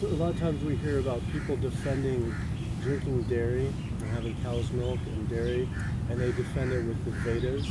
So 0.00 0.08
a 0.08 0.18
lot 0.20 0.34
of 0.34 0.38
times 0.38 0.62
we 0.62 0.76
hear 0.76 0.98
about 0.98 1.22
people 1.32 1.56
defending 1.56 2.34
drinking 2.82 3.22
dairy 3.30 3.72
or 4.02 4.06
having 4.08 4.36
cow's 4.42 4.70
milk 4.72 4.98
and 5.06 5.26
dairy, 5.26 5.66
and 6.10 6.20
they 6.20 6.32
defend 6.32 6.70
it 6.70 6.84
with 6.84 7.02
the 7.06 7.12
Vedas. 7.12 7.66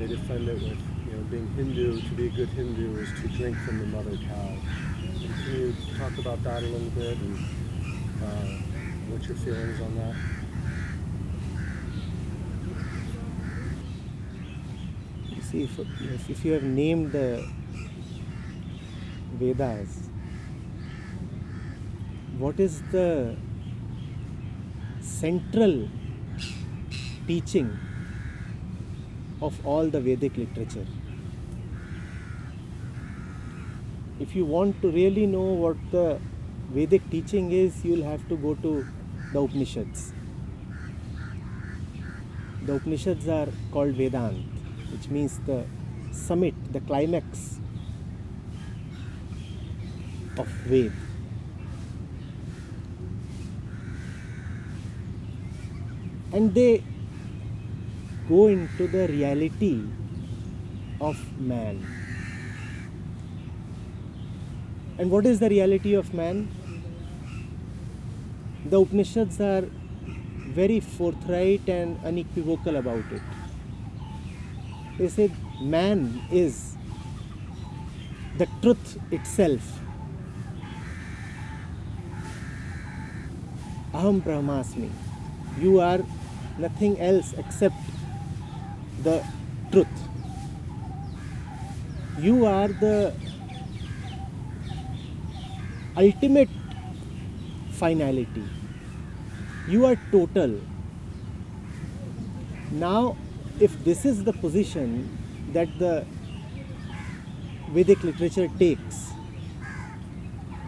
They 0.00 0.08
defend 0.08 0.48
it 0.48 0.54
with, 0.54 0.78
you 1.06 1.12
know, 1.12 1.22
being 1.30 1.46
Hindu. 1.54 2.00
To 2.00 2.14
be 2.14 2.26
a 2.26 2.30
good 2.30 2.48
Hindu 2.48 2.98
is 2.98 3.08
to 3.22 3.28
drink 3.28 3.56
from 3.58 3.78
the 3.78 3.86
mother 3.86 4.16
cow. 4.16 4.56
And 4.98 5.34
can 5.44 5.52
you 5.52 5.74
talk 5.96 6.18
about 6.18 6.42
that 6.42 6.64
a 6.64 6.66
little 6.66 6.90
bit 6.90 7.16
and 7.18 7.38
uh, 8.24 8.58
what's 9.08 9.28
your 9.28 9.36
feelings 9.36 9.80
on 9.80 9.94
that? 9.94 10.16
See, 15.44 15.62
if, 15.62 16.28
if 16.28 16.44
you 16.44 16.52
have 16.52 16.64
named 16.64 17.12
the 17.12 17.48
Vedas, 19.34 20.07
what 22.38 22.60
is 22.60 22.82
the 22.92 23.36
central 25.00 25.88
teaching 27.26 27.76
of 29.42 29.66
all 29.66 29.88
the 29.88 30.00
Vedic 30.00 30.36
literature? 30.36 30.86
If 34.20 34.36
you 34.36 34.44
want 34.44 34.80
to 34.82 34.90
really 34.90 35.26
know 35.26 35.48
what 35.64 35.76
the 35.90 36.20
Vedic 36.70 37.10
teaching 37.10 37.50
is, 37.50 37.84
you'll 37.84 38.04
have 38.04 38.28
to 38.28 38.36
go 38.36 38.54
to 38.54 38.86
the 39.32 39.40
Upanishads. 39.40 40.12
The 42.62 42.74
Upanishads 42.74 43.26
are 43.26 43.48
called 43.72 43.94
Vedant, 43.94 44.44
which 44.92 45.08
means 45.08 45.40
the 45.44 45.64
summit, 46.12 46.54
the 46.72 46.80
climax 46.80 47.58
of 50.36 50.46
Ved. 50.46 50.92
And 56.32 56.54
they 56.54 56.82
go 58.28 58.48
into 58.48 58.86
the 58.86 59.08
reality 59.08 59.82
of 61.00 61.16
man. 61.40 61.86
And 64.98 65.10
what 65.10 65.26
is 65.26 65.38
the 65.38 65.48
reality 65.48 65.94
of 65.94 66.12
man? 66.12 66.48
The 68.66 68.80
Upanishads 68.80 69.40
are 69.40 69.64
very 70.48 70.80
forthright 70.80 71.68
and 71.68 71.98
unequivocal 72.04 72.76
about 72.76 73.04
it. 73.12 73.22
They 74.98 75.08
say 75.08 75.30
man 75.62 76.20
is 76.30 76.76
the 78.36 78.46
truth 78.60 78.98
itself. 79.10 79.80
Aham 83.94 84.20
Brahmasmi. 84.20 84.90
You 85.60 85.80
are 85.80 86.00
nothing 86.58 87.00
else 87.00 87.34
except 87.38 87.76
the 89.02 89.24
truth. 89.72 89.86
You 92.18 92.46
are 92.46 92.68
the 92.68 93.14
ultimate 95.96 96.48
finality. 97.72 98.44
You 99.68 99.86
are 99.86 99.96
total. 100.10 100.60
Now, 102.72 103.16
if 103.60 103.72
this 103.84 104.04
is 104.04 104.24
the 104.24 104.32
position 104.32 105.08
that 105.52 105.68
the 105.78 106.04
Vedic 107.70 108.02
literature 108.02 108.48
takes, 108.58 109.12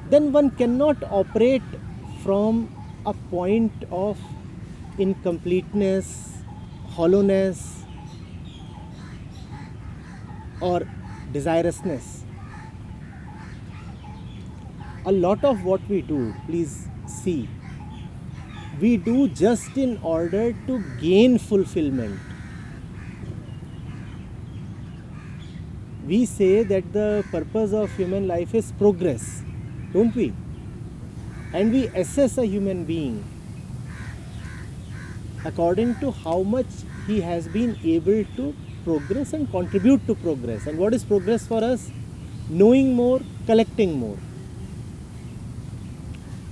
then 0.09 0.33
one 0.33 0.51
cannot 0.51 1.03
operate 1.11 1.63
from 2.23 2.69
a 3.07 3.15
point 3.31 3.73
of 3.91 4.19
incompleteness, 5.01 6.43
hollowness, 6.89 7.85
or 10.61 10.83
desirousness. 11.33 12.23
A 15.07 15.13
lot 15.13 15.43
of 15.45 15.65
what 15.65 15.81
we 15.89 16.03
do, 16.03 16.35
please 16.47 16.89
see, 17.07 17.49
we 18.81 18.97
do 18.97 19.29
just 19.29 19.77
in 19.77 19.99
order 20.03 20.53
to 20.67 20.85
gain 21.01 21.39
fulfillment. 21.39 22.19
We 26.07 26.27
say 26.27 26.63
that 26.65 26.93
the 26.93 27.25
purpose 27.31 27.73
of 27.73 27.91
human 27.97 28.27
life 28.29 28.55
is 28.55 28.73
progress, 28.73 29.43
don't 29.93 30.15
we? 30.15 30.33
And 31.53 31.73
we 31.73 31.87
assess 31.89 32.37
a 32.39 32.47
human 32.47 32.85
being 32.85 33.25
according 35.45 35.95
to 35.97 36.11
how 36.11 36.43
much 36.43 36.67
he 37.07 37.21
has 37.21 37.49
been 37.49 37.79
able 37.85 38.25
to 38.37 38.55
progress 38.85 39.33
and 39.33 39.51
contribute 39.51 40.07
to 40.07 40.15
progress. 40.15 40.67
And 40.67 40.79
what 40.79 40.95
is 40.95 41.05
progress 41.05 41.47
for 41.47 41.63
us? 41.63 41.91
Knowing 42.49 42.95
more, 42.95 43.21
collecting 43.47 43.99
more. 43.99 44.19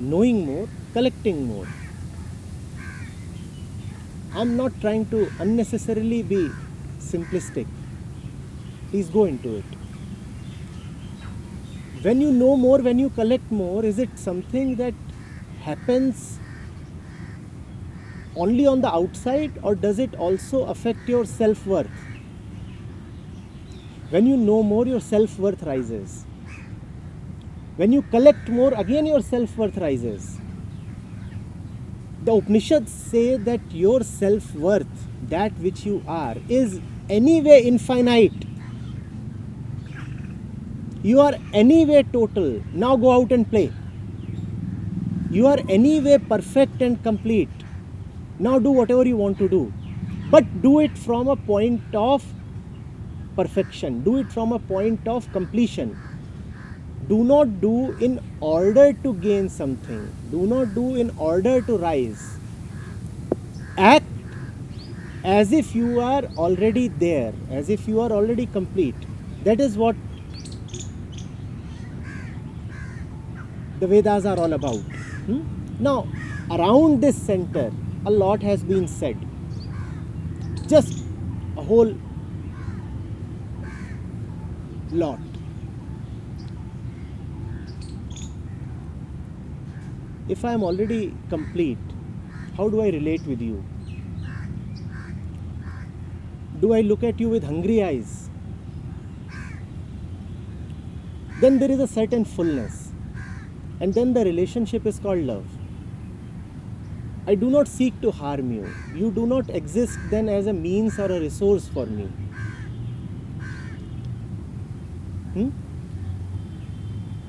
Knowing 0.01 0.47
more, 0.47 0.69
collecting 0.93 1.47
more. 1.47 1.67
I'm 4.35 4.57
not 4.57 4.73
trying 4.81 5.07
to 5.07 5.31
unnecessarily 5.41 6.23
be 6.23 6.51
simplistic. 6.99 7.67
Please 8.91 9.09
go 9.09 9.25
into 9.25 9.57
it. 9.57 9.65
When 12.03 12.21
you 12.21 12.31
know 12.31 12.57
more, 12.57 12.79
when 12.79 12.99
you 12.99 13.11
collect 13.11 13.51
more, 13.51 13.85
is 13.85 13.99
it 13.99 14.19
something 14.19 14.77
that 14.77 14.95
happens 15.63 16.39
only 18.39 18.67
on 18.67 18.81
the 18.81 18.93
outside 18.95 19.59
or 19.63 19.75
does 19.75 19.99
it 19.99 20.15
also 20.15 20.65
affect 20.67 21.09
your 21.09 21.25
self 21.25 21.67
worth? 21.67 21.91
When 24.11 24.27
you 24.27 24.37
know 24.37 24.63
more, 24.63 24.87
your 24.87 25.01
self 25.01 25.39
worth 25.39 25.63
rises. 25.65 26.25
When 27.77 27.93
you 27.93 28.03
collect 28.03 28.49
more, 28.49 28.73
again 28.75 29.07
your 29.07 29.21
self 29.23 29.57
worth 29.57 29.77
rises. 29.77 30.39
The 32.25 32.33
Upanishads 32.35 32.93
say 32.93 33.37
that 33.37 33.61
your 33.71 34.03
self 34.03 34.55
worth, 34.55 35.09
that 35.29 35.53
which 35.59 35.85
you 35.85 36.03
are, 36.07 36.37
is 36.49 36.81
anyway 37.09 37.63
infinite. 37.65 38.33
You 41.03 41.21
are 41.21 41.35
anyway 41.53 42.03
total. 42.13 42.63
Now 42.73 42.97
go 42.97 43.13
out 43.13 43.31
and 43.31 43.49
play. 43.49 43.73
You 45.31 45.47
are 45.47 45.59
anyway 45.69 46.19
perfect 46.19 46.83
and 46.83 47.03
complete. 47.03 47.51
Now 48.39 48.59
do 48.59 48.71
whatever 48.71 49.07
you 49.07 49.17
want 49.17 49.39
to 49.39 49.49
do. 49.49 49.73
But 50.31 50.63
do 50.63 50.81
it 50.81 50.97
from 50.97 51.29
a 51.29 51.37
point 51.37 51.83
of 51.95 52.25
perfection. 53.35 54.03
Do 54.03 54.19
it 54.19 54.33
from 54.33 54.53
a 54.53 54.59
point 54.59 55.09
of 55.09 55.31
completion. 55.33 55.99
Do 57.09 57.25
not 57.25 57.61
do 57.61 57.93
in 57.99 58.21
order 58.41 58.93
to 58.93 59.15
gain 59.15 59.49
something. 59.49 60.13
Do 60.31 60.47
not 60.47 60.75
do 60.75 60.95
in 60.97 61.11
order 61.19 61.61
to 61.63 61.79
rise. 61.79 62.37
Act 63.79 64.05
as 65.25 65.53
if 65.53 65.75
you 65.75 66.01
are 66.01 66.25
already 66.37 66.89
there, 66.89 67.33
as 67.51 67.71
if 67.71 67.89
you 67.89 68.01
are 68.01 68.11
already 68.11 68.47
complete. 68.47 68.95
That 69.45 69.61
is 69.61 69.77
what 69.77 69.97
the 73.81 73.87
Vedas 73.87 74.27
are 74.27 74.39
all 74.39 74.53
about. 74.53 74.81
Hmm? 75.27 75.43
Now, 75.81 76.07
around 76.51 77.01
this 77.01 77.17
center, 77.17 77.73
a 78.07 78.11
lot 78.11 78.43
has 78.43 78.63
been 78.63 78.87
said. 78.89 79.17
Just 80.67 81.05
a 81.57 81.63
whole 81.63 81.95
lot. 84.91 85.19
If 90.29 90.45
I 90.45 90.53
am 90.53 90.63
already 90.63 91.15
complete, 91.31 91.79
how 92.57 92.69
do 92.69 92.81
I 92.83 92.89
relate 92.89 93.27
with 93.27 93.41
you? 93.41 93.65
Do 96.61 96.75
I 96.75 96.81
look 96.81 97.03
at 97.03 97.19
you 97.21 97.29
with 97.29 97.45
hungry 97.45 97.83
eyes? 97.83 98.31
Then 101.41 101.59
there 101.59 101.71
is 101.71 101.81
a 101.81 101.87
certain 101.87 102.25
fullness. 102.25 102.91
And 103.81 103.95
then 103.95 104.13
the 104.13 104.25
relationship 104.25 104.87
is 104.87 104.99
called 104.99 105.21
love. 105.21 105.47
I 107.29 107.35
do 107.35 107.51
not 107.51 107.69
seek 107.69 108.01
to 108.01 108.11
harm 108.11 108.51
you. 108.51 108.67
You 108.95 109.11
do 109.11 109.27
not 109.27 109.51
exist 109.51 109.99
then 110.11 110.31
as 110.31 110.47
a 110.47 110.53
means 110.55 110.99
or 110.99 111.13
a 111.13 111.21
resource 111.21 111.69
for 111.69 111.85
me. 111.85 112.05
Hmm? 115.35 115.49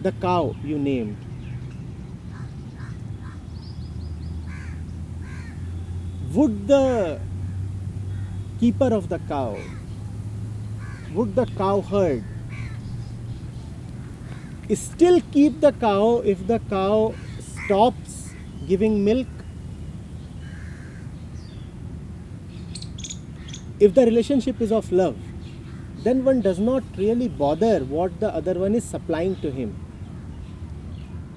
The 0.01 0.13
cow 0.13 0.55
you 0.63 0.79
named. 0.79 1.17
Would 6.33 6.55
the 6.69 7.19
keeper 8.61 8.93
of 8.99 9.09
the 9.09 9.19
cow, 9.33 9.57
would 11.13 11.35
the 11.35 11.45
cow 11.57 11.81
herd 11.81 12.23
still 14.75 15.19
keep 15.33 15.59
the 15.59 15.73
cow 15.73 16.21
if 16.23 16.47
the 16.47 16.59
cow 16.69 17.13
stops 17.49 18.31
giving 18.65 19.03
milk? 19.03 19.38
If 23.79 23.93
the 23.93 24.05
relationship 24.05 24.59
is 24.59 24.73
of 24.73 24.91
love, 24.91 25.15
then 26.03 26.25
one 26.25 26.41
does 26.41 26.59
not 26.59 26.83
really 26.97 27.29
bother 27.29 27.79
what 27.79 28.19
the 28.19 28.33
other 28.33 28.53
one 28.59 28.75
is 28.75 28.83
supplying 28.83 29.37
to 29.37 29.51
him. 29.51 29.73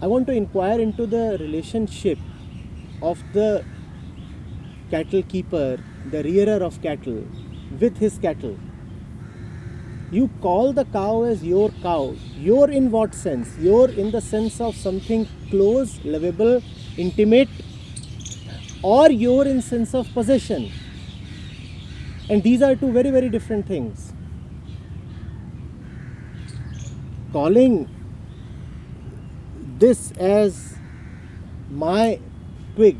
I 0.00 0.08
want 0.08 0.26
to 0.26 0.32
inquire 0.32 0.80
into 0.80 1.06
the 1.06 1.36
relationship 1.38 2.18
of 3.00 3.22
the 3.32 3.64
cattle 4.90 5.22
keeper, 5.22 5.78
the 6.10 6.24
rearer 6.24 6.64
of 6.64 6.82
cattle, 6.82 7.24
with 7.78 7.98
his 7.98 8.18
cattle. 8.18 8.58
You 10.10 10.28
call 10.40 10.72
the 10.72 10.84
cow 10.84 11.22
as 11.22 11.44
your 11.44 11.70
cow. 11.80 12.16
Your 12.36 12.68
in 12.70 12.90
what 12.90 13.14
sense? 13.14 13.56
Your 13.58 13.88
in 13.88 14.10
the 14.10 14.20
sense 14.20 14.60
of 14.60 14.74
something 14.74 15.28
close, 15.48 16.04
lovable, 16.04 16.60
intimate, 16.96 17.48
or 18.82 19.10
your 19.10 19.46
in 19.46 19.62
sense 19.62 19.94
of 19.94 20.12
possession. 20.12 20.72
And 22.32 22.42
these 22.42 22.62
are 22.62 22.74
two 22.74 22.90
very, 22.90 23.10
very 23.10 23.28
different 23.28 23.66
things. 23.68 24.14
Calling 27.30 27.90
this 29.78 30.12
as 30.12 30.76
my 31.68 32.18
twig 32.74 32.96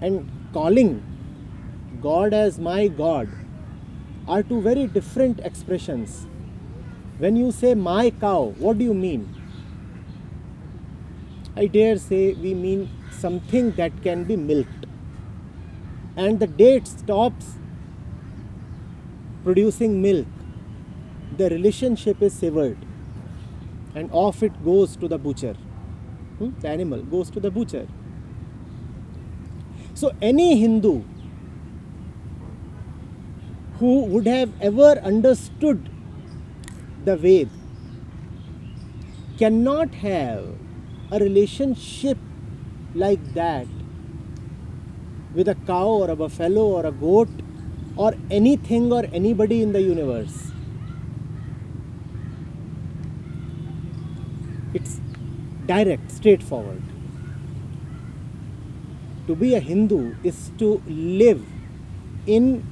and 0.00 0.28
calling 0.52 1.00
God 2.02 2.34
as 2.34 2.58
my 2.58 2.88
God 2.88 3.28
are 4.26 4.42
two 4.42 4.60
very 4.60 4.88
different 4.88 5.38
expressions. 5.38 6.26
When 7.18 7.36
you 7.36 7.52
say 7.52 7.74
my 7.74 8.10
cow, 8.10 8.52
what 8.58 8.78
do 8.78 8.84
you 8.84 8.94
mean? 8.94 9.32
I 11.56 11.66
dare 11.66 11.98
say 11.98 12.32
we 12.32 12.52
mean 12.52 12.90
something 13.12 13.70
that 13.82 14.02
can 14.02 14.24
be 14.24 14.34
milked. 14.34 14.86
And 16.16 16.40
the 16.40 16.48
date 16.48 16.88
stops 16.88 17.59
producing 19.44 20.00
milk, 20.02 20.26
the 21.36 21.48
relationship 21.50 22.22
is 22.22 22.32
severed 22.32 22.78
and 23.94 24.10
off 24.12 24.42
it 24.42 24.64
goes 24.64 24.96
to 24.96 25.08
the 25.08 25.18
butcher. 25.18 25.54
Hmm? 26.38 26.50
The 26.60 26.68
animal 26.68 27.02
goes 27.02 27.30
to 27.30 27.40
the 27.40 27.50
butcher. 27.50 27.86
So, 29.94 30.12
any 30.22 30.58
Hindu 30.58 31.02
who 33.78 34.04
would 34.04 34.26
have 34.26 34.52
ever 34.60 34.98
understood 35.10 35.88
the 37.04 37.16
Ved 37.16 37.48
cannot 39.38 39.94
have 39.94 40.46
a 41.10 41.18
relationship 41.18 42.18
like 42.94 43.32
that 43.34 43.66
with 45.34 45.48
a 45.48 45.54
cow 45.66 45.88
or 45.88 46.10
a 46.10 46.16
buffalo 46.16 46.66
or 46.66 46.84
a 46.86 46.92
goat 46.92 47.28
or 48.04 48.14
anything 48.30 48.90
or 48.98 49.04
anybody 49.12 49.60
in 49.62 49.72
the 49.72 49.80
universe. 49.82 50.36
It's 54.72 55.00
direct, 55.66 56.10
straightforward. 56.10 56.82
To 59.26 59.36
be 59.36 59.54
a 59.54 59.60
Hindu 59.60 60.14
is 60.24 60.38
to 60.58 60.82
live 60.86 61.42
in 62.26 62.64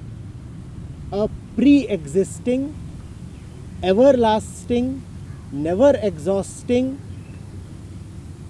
a 1.12 1.28
pre 1.56 1.86
existing, 1.88 2.75
everlasting, 3.82 5.02
never 5.52 5.90
exhausting 6.10 6.98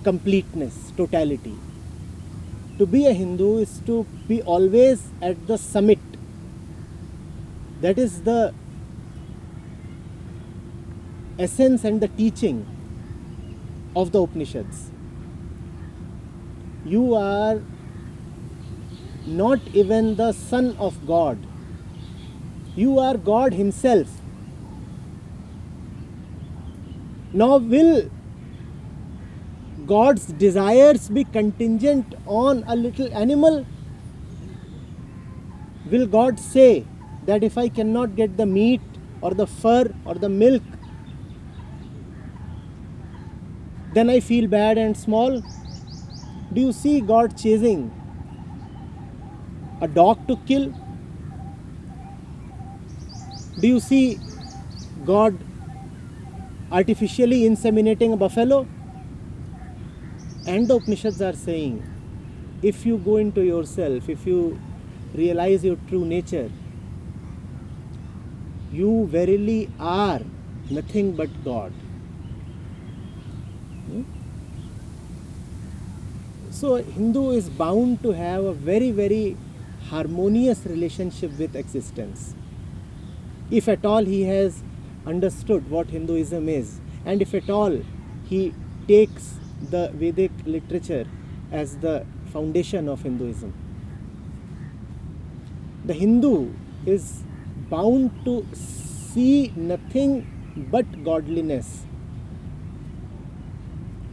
completeness, 0.05 0.93
totality. 0.97 1.57
To 2.79 2.87
be 2.87 3.07
a 3.07 3.13
Hindu 3.13 3.59
is 3.59 3.81
to 3.87 4.07
be 4.29 4.43
always 4.43 5.09
at 5.21 5.49
the 5.49 5.59
summit. 5.59 6.08
That 7.81 7.99
is 7.99 8.23
the 8.23 8.55
essence 11.39 11.85
and 11.85 12.01
the 12.01 12.09
teaching 12.09 12.67
of 13.95 14.13
the 14.13 14.23
Upanishads. 14.23 14.91
You 16.85 17.15
are 17.15 17.61
not 19.27 19.61
even 19.73 20.17
the 20.17 20.33
Son 20.33 20.77
of 20.79 21.07
God. 21.07 21.39
You 22.75 22.99
are 22.99 23.17
God 23.17 23.53
Himself. 23.53 24.09
Now, 27.33 27.59
will 27.59 28.11
God's 29.87 30.27
desires 30.27 31.09
be 31.09 31.25
contingent 31.25 32.15
on 32.27 32.65
a 32.67 32.75
little 32.75 33.13
animal? 33.15 33.67
Will 35.91 36.07
God 36.07 36.41
say 36.41 36.85
that 37.29 37.45
if 37.45 37.59
I 37.59 37.69
cannot 37.69 38.17
get 38.17 38.37
the 38.39 38.47
meat 38.47 38.81
or 39.21 39.35
the 39.35 39.47
fur 39.47 39.95
or 40.07 40.15
the 40.15 40.29
milk, 40.31 40.63
then 43.93 44.09
I 44.09 44.21
feel 44.21 44.47
bad 44.49 44.79
and 44.79 44.97
small? 44.97 45.43
Do 46.53 46.61
you 46.63 46.73
see 46.73 47.01
God 47.01 47.37
chasing 47.37 47.83
a 49.83 49.89
dog 49.89 50.27
to 50.29 50.37
kill? 50.47 50.73
Do 53.61 53.69
you 53.69 53.81
see 53.81 54.19
God 55.05 55.37
artificially 56.73 57.41
inseminating 57.43 58.15
a 58.15 58.17
buffalo? 58.17 58.67
And 60.47 60.67
the 60.67 60.77
Upanishads 60.77 61.21
are 61.21 61.35
saying 61.35 61.83
if 62.63 62.87
you 62.87 62.97
go 62.97 63.17
into 63.17 63.45
yourself, 63.45 64.09
if 64.09 64.27
you 64.27 64.59
realize 65.15 65.63
your 65.63 65.77
true 65.89 66.07
nature, 66.07 66.51
you 68.73 69.07
verily 69.07 69.71
are 69.79 70.21
nothing 70.71 71.13
but 71.13 71.29
God. 71.45 71.73
Hmm? 73.87 74.03
So, 76.51 76.77
Hindu 76.77 77.31
is 77.31 77.49
bound 77.49 78.03
to 78.03 78.13
have 78.13 78.45
a 78.45 78.53
very, 78.53 78.91
very 78.91 79.37
harmonious 79.89 80.67
relationship 80.67 81.39
with 81.39 81.57
existence. 81.57 82.35
If 83.51 83.69
at 83.69 83.85
all 83.85 84.05
he 84.05 84.23
has 84.25 84.63
understood 85.07 85.71
what 85.71 85.89
Hinduism 85.89 86.49
is, 86.49 86.81
and 87.07 87.23
if 87.23 87.33
at 87.35 87.49
all 87.49 87.81
he 88.27 88.55
takes 88.87 89.39
the 89.71 89.91
Vedic 89.95 90.31
literature 90.45 91.07
as 91.51 91.79
the 91.79 92.05
foundation 92.33 92.89
of 92.89 93.03
Hinduism. 93.03 93.55
The 95.85 95.95
Hindu 95.95 96.53
is 96.85 97.23
bound 97.71 98.11
to 98.25 98.47
see 98.55 99.53
nothing 99.57 100.27
but 100.71 101.05
godliness. 101.05 101.85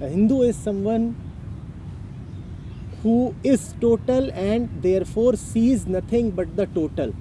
A 0.02 0.08
Hindu 0.08 0.42
is 0.42 0.56
someone 0.56 1.16
who 3.02 3.36
is 3.44 3.74
total 3.80 4.32
and 4.32 4.70
therefore 4.82 5.36
sees 5.36 5.86
nothing 5.88 6.32
but 6.32 6.56
the 6.56 6.66
total. 6.66 7.14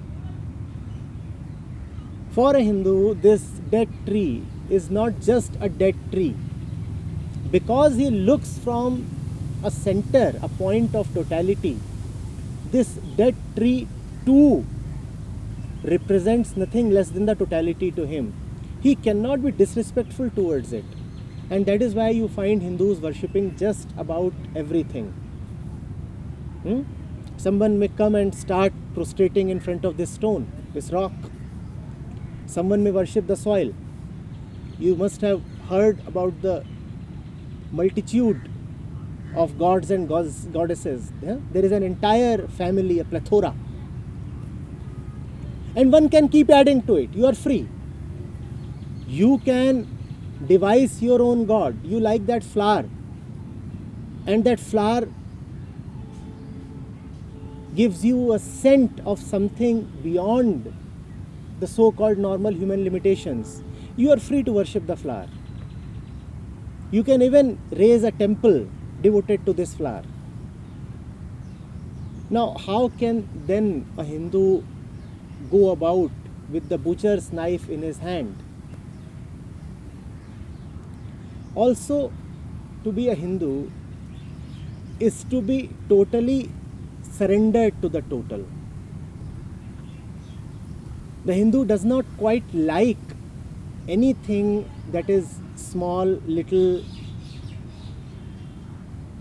For 2.31 2.55
a 2.55 2.61
Hindu, 2.61 3.15
this 3.15 3.43
dead 3.69 3.87
tree 4.05 4.43
is 4.69 4.89
not 4.89 5.21
just 5.21 5.53
a 5.61 5.69
dead 5.69 5.95
tree 6.11 6.35
because 7.51 7.95
he 7.95 8.09
looks 8.09 8.57
from 8.59 9.05
a 9.63 9.71
center, 9.71 10.33
a 10.41 10.49
point 10.49 10.95
of 10.95 11.13
totality. 11.13 11.79
This 12.71 12.89
dead 13.15 13.35
tree 13.55 13.87
too 14.25 14.65
represents 15.85 16.55
nothing 16.57 16.89
less 16.91 17.09
than 17.09 17.25
the 17.25 17.35
totality 17.35 17.91
to 17.91 18.05
him. 18.05 18.33
He 18.81 18.95
cannot 18.95 19.43
be 19.43 19.51
disrespectful 19.51 20.29
towards 20.29 20.73
it. 20.73 20.85
And 21.49 21.65
that 21.67 21.81
is 21.81 21.93
why 21.93 22.09
you 22.09 22.27
find 22.27 22.61
Hindus 22.61 22.99
worshipping 22.99 23.55
just 23.55 23.89
about 23.97 24.33
everything. 24.55 25.13
Hmm? 26.63 26.81
Someone 27.37 27.77
may 27.77 27.87
come 27.87 28.15
and 28.15 28.33
start 28.33 28.73
prostrating 28.93 29.49
in 29.49 29.59
front 29.59 29.85
of 29.85 29.97
this 29.97 30.09
stone, 30.09 30.51
this 30.73 30.91
rock. 30.91 31.11
Someone 32.47 32.83
may 32.83 32.91
worship 32.91 33.27
the 33.27 33.35
soil. 33.35 33.73
You 34.79 34.95
must 34.95 35.21
have 35.21 35.41
heard 35.69 35.99
about 36.07 36.41
the 36.41 36.63
multitude 37.71 38.49
of 39.35 39.57
gods 39.59 39.91
and 39.91 40.07
goddesses. 40.07 41.11
yeah? 41.21 41.37
There 41.51 41.65
is 41.65 41.71
an 41.71 41.83
entire 41.83 42.47
family, 42.47 42.99
a 42.99 43.03
plethora. 43.03 43.53
And 45.75 45.91
one 45.91 46.09
can 46.09 46.29
keep 46.29 46.49
adding 46.49 46.81
to 46.83 46.95
it. 46.95 47.09
You 47.13 47.25
are 47.25 47.33
free. 47.33 47.67
You 49.07 49.39
can 49.39 49.87
devise 50.47 51.01
your 51.01 51.21
own 51.21 51.45
god. 51.45 51.77
You 51.83 51.99
like 51.99 52.25
that 52.27 52.43
flower. 52.43 52.85
And 54.25 54.43
that 54.45 54.59
flower 54.59 55.07
gives 57.75 58.05
you 58.05 58.33
a 58.33 58.39
scent 58.39 59.01
of 59.05 59.19
something 59.19 59.83
beyond 60.01 60.73
the 61.59 61.67
so 61.67 61.91
called 61.91 62.17
normal 62.17 62.53
human 62.53 62.83
limitations. 62.83 63.61
You 63.97 64.11
are 64.11 64.19
free 64.19 64.43
to 64.43 64.51
worship 64.51 64.87
the 64.87 64.95
flower. 64.95 65.27
You 66.91 67.03
can 67.03 67.21
even 67.21 67.59
raise 67.71 68.03
a 68.03 68.11
temple 68.11 68.67
devoted 69.01 69.45
to 69.45 69.53
this 69.53 69.73
flower. 69.73 70.03
Now, 72.29 72.55
how 72.65 72.89
can 72.89 73.27
then 73.45 73.85
a 73.97 74.03
Hindu 74.03 74.63
go 75.51 75.69
about 75.71 76.11
with 76.49 76.69
the 76.69 76.77
butcher's 76.77 77.31
knife 77.31 77.69
in 77.69 77.81
his 77.81 77.97
hand? 77.99 78.35
Also, 81.55 82.11
to 82.83 82.91
be 82.91 83.09
a 83.09 83.15
Hindu 83.15 83.69
is 84.99 85.23
to 85.25 85.41
be 85.41 85.69
totally 85.89 86.49
surrendered 87.03 87.81
to 87.81 87.89
the 87.89 88.01
total. 88.01 88.45
The 91.25 91.33
Hindu 91.33 91.65
does 91.65 91.83
not 91.83 92.05
quite 92.17 92.43
like 92.53 92.97
anything 93.87 94.69
that 94.91 95.09
is 95.09 95.39
small, 95.55 96.05
little, 96.05 96.83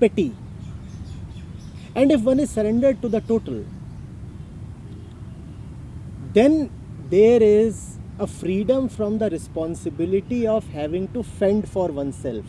petty. 0.00 0.34
And 1.94 2.10
if 2.12 2.20
one 2.22 2.40
is 2.40 2.50
surrendered 2.50 3.00
to 3.02 3.08
the 3.08 3.20
total, 3.20 3.64
then 6.34 6.70
there 7.10 7.42
is 7.42 7.98
a 8.18 8.26
freedom 8.26 8.88
from 8.88 9.18
the 9.18 9.30
responsibility 9.30 10.46
of 10.46 10.66
having 10.68 11.08
to 11.14 11.22
fend 11.22 11.68
for 11.68 11.88
oneself. 11.88 12.44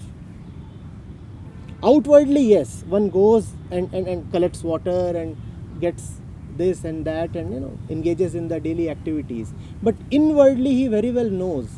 Outwardly, 1.84 2.42
yes, 2.42 2.84
one 2.88 3.10
goes 3.10 3.52
and, 3.72 3.94
and, 3.94 4.08
and 4.08 4.32
collects 4.32 4.64
water 4.64 5.14
and 5.16 5.38
gets 5.80 6.22
this 6.58 6.86
and 6.86 7.04
that 7.06 7.36
and 7.36 7.54
you 7.54 7.60
know 7.60 7.78
engages 7.90 8.34
in 8.34 8.48
the 8.48 8.60
daily 8.60 8.90
activities. 8.90 9.54
But 9.84 9.96
inwardly, 10.10 10.74
he 10.74 10.88
very 10.88 11.12
well 11.12 11.30
knows 11.30 11.70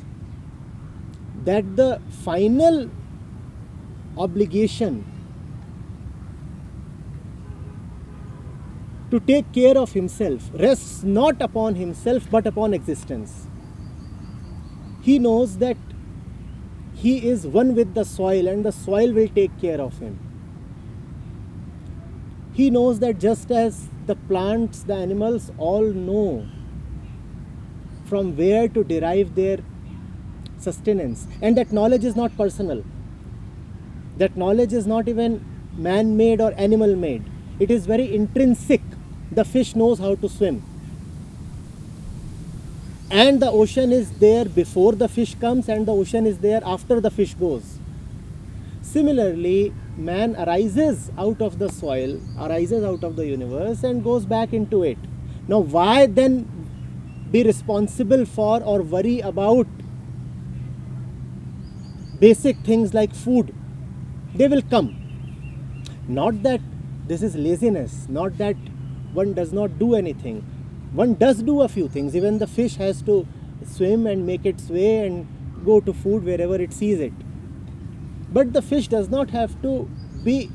that 1.43 1.75
the 1.75 2.01
final 2.23 2.89
obligation 4.17 5.05
to 9.11 9.19
take 9.21 9.51
care 9.53 9.77
of 9.77 9.93
himself 9.93 10.49
rests 10.53 11.03
not 11.03 11.41
upon 11.41 11.75
himself 11.75 12.29
but 12.29 12.45
upon 12.45 12.73
existence. 12.73 13.47
He 15.01 15.19
knows 15.19 15.57
that 15.59 15.77
he 16.93 17.29
is 17.29 17.45
one 17.47 17.75
with 17.75 17.93
the 17.93 18.03
soil 18.03 18.47
and 18.47 18.65
the 18.65 18.71
soil 18.71 19.13
will 19.13 19.27
take 19.29 19.57
care 19.61 19.79
of 19.79 19.97
him. 19.99 20.19
He 22.53 22.69
knows 22.69 22.99
that 22.99 23.19
just 23.19 23.51
as 23.51 23.87
the 24.07 24.15
plants, 24.15 24.83
the 24.83 24.95
animals 24.95 25.51
all 25.57 25.83
know 25.83 26.47
from 28.05 28.35
where 28.35 28.67
to 28.67 28.83
derive 28.83 29.35
their 29.35 29.59
sustenance, 30.57 31.27
and 31.41 31.55
that 31.55 31.71
knowledge 31.71 32.03
is 32.03 32.15
not 32.15 32.35
personal, 32.35 32.83
that 34.17 34.35
knowledge 34.35 34.73
is 34.73 34.87
not 34.87 35.07
even 35.07 35.45
man 35.77 36.17
made 36.17 36.41
or 36.41 36.51
animal 36.57 36.95
made, 36.95 37.23
it 37.59 37.69
is 37.69 37.85
very 37.85 38.15
intrinsic. 38.15 38.81
The 39.31 39.43
fish 39.43 39.75
knows 39.75 39.99
how 39.99 40.15
to 40.15 40.29
swim. 40.29 40.63
And 43.09 43.41
the 43.41 43.49
ocean 43.49 43.91
is 43.91 44.11
there 44.19 44.45
before 44.45 44.93
the 44.93 45.07
fish 45.07 45.35
comes 45.35 45.69
and 45.69 45.85
the 45.85 45.93
ocean 45.93 46.25
is 46.25 46.39
there 46.39 46.61
after 46.65 46.99
the 46.99 47.09
fish 47.09 47.33
goes. 47.33 47.79
Similarly 48.81 49.73
man 49.97 50.35
arises 50.35 51.09
out 51.17 51.41
of 51.41 51.57
the 51.57 51.69
soil 51.69 52.19
arises 52.39 52.83
out 52.83 53.03
of 53.03 53.15
the 53.15 53.25
universe 53.25 53.83
and 53.83 54.03
goes 54.03 54.25
back 54.25 54.53
into 54.53 54.83
it. 54.83 54.97
Now 55.47 55.59
why 55.59 56.05
then 56.05 56.47
be 57.31 57.43
responsible 57.43 58.25
for 58.25 58.61
or 58.61 58.81
worry 58.81 59.19
about 59.21 59.67
basic 62.19 62.57
things 62.59 62.93
like 62.93 63.13
food? 63.13 63.53
They 64.35 64.47
will 64.47 64.61
come. 64.61 64.95
Not 66.07 66.43
that 66.43 66.61
this 67.07 67.23
is 67.23 67.35
laziness 67.35 68.05
not 68.09 68.37
that 68.37 68.55
one 69.21 69.33
does 69.41 69.51
not 69.59 69.77
do 69.83 69.95
anything 70.03 70.39
one 70.93 71.15
does 71.15 71.43
do 71.43 71.61
a 71.61 71.67
few 71.67 71.87
things. 71.87 72.15
Even 72.15 72.37
the 72.37 72.47
fish 72.47 72.75
has 72.77 73.01
to 73.03 73.27
swim 73.65 74.07
and 74.07 74.25
make 74.25 74.45
its 74.45 74.69
way 74.69 75.05
and 75.05 75.27
go 75.65 75.79
to 75.81 75.93
food 75.93 76.23
wherever 76.23 76.55
it 76.55 76.73
sees 76.73 76.99
it. 76.99 77.13
But 78.31 78.53
the 78.53 78.61
fish 78.61 78.87
does 78.87 79.09
not 79.09 79.29
have 79.31 79.61
to 79.61 79.89
be 80.23 80.49